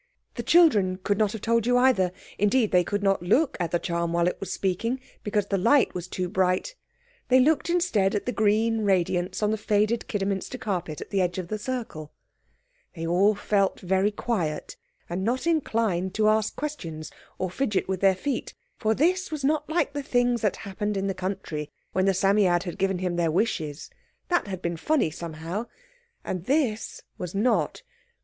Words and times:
The 0.33 0.41
children 0.41 0.97
could 0.97 1.19
not 1.19 1.31
have 1.33 1.41
told 1.41 1.67
you 1.67 1.77
either. 1.77 2.11
Indeed, 2.39 2.71
they 2.71 2.83
could 2.83 3.03
not 3.03 3.21
look 3.21 3.55
at 3.59 3.69
the 3.69 3.77
charm 3.77 4.13
while 4.13 4.27
it 4.27 4.39
was 4.39 4.51
speaking, 4.51 4.99
because 5.23 5.45
the 5.45 5.59
light 5.59 5.93
was 5.93 6.07
too 6.07 6.27
bright. 6.27 6.73
They 7.27 7.39
looked 7.39 7.69
instead 7.69 8.15
at 8.15 8.25
the 8.25 8.31
green 8.31 8.81
radiance 8.83 9.43
on 9.43 9.51
the 9.51 9.59
faded 9.59 10.07
Kidderminster 10.07 10.57
carpet 10.57 11.01
at 11.01 11.11
the 11.11 11.21
edge 11.21 11.37
of 11.37 11.49
the 11.49 11.59
circle. 11.59 12.11
They 12.95 13.05
all 13.05 13.35
felt 13.35 13.79
very 13.79 14.09
quiet, 14.09 14.75
and 15.07 15.23
not 15.23 15.45
inclined 15.45 16.15
to 16.15 16.29
ask 16.29 16.55
questions 16.55 17.11
or 17.37 17.51
fidget 17.51 17.87
with 17.87 17.99
their 17.99 18.15
feet. 18.15 18.55
For 18.79 18.95
this 18.95 19.29
was 19.31 19.43
not 19.43 19.69
like 19.69 19.93
the 19.93 20.01
things 20.01 20.41
that 20.41 20.55
had 20.55 20.69
happened 20.71 20.97
in 20.97 21.05
the 21.05 21.13
country 21.13 21.69
when 21.91 22.05
the 22.05 22.15
Psammead 22.15 22.63
had 22.63 22.79
given 22.79 22.97
them 22.97 23.17
their 23.17 23.29
wishes. 23.29 23.91
That 24.29 24.47
had 24.47 24.63
been 24.63 24.77
funny 24.77 25.11
somehow, 25.11 25.67
and 26.23 26.45
this 26.45 27.03
was 27.19 27.35
not. 27.35 27.83